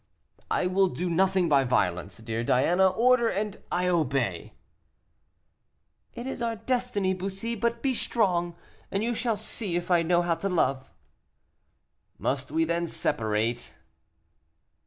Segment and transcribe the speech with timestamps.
[0.49, 4.53] "I will do nothing by violence, dear Diana; order, and I obey."
[6.15, 8.55] "It is our destiny, Bussy; but be strong,
[8.89, 10.89] and you shall see if I know how to love."
[12.17, 13.75] "Must we then separate?"